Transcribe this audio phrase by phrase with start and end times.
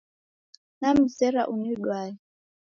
[0.79, 2.15] Namzera unidwaye